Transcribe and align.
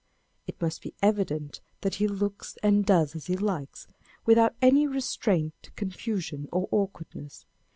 It 0.47 0.59
must 0.59 0.81
be 0.81 0.95
evident 1.03 1.61
that 1.81 1.93
he 2.01 2.07
looks 2.07 2.57
and 2.63 2.83
does 2.83 3.15
as 3.15 3.27
he 3.27 3.37
likes, 3.37 3.85
without 4.25 4.55
any 4.59 4.87
restraint, 4.87 5.69
confusion, 5.75 6.49
or 6.51 6.67
awkwardness. 6.71 7.45